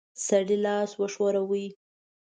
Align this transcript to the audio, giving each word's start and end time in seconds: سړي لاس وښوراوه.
سړي 0.27 0.57
لاس 0.65 0.91
وښوراوه. 0.99 1.65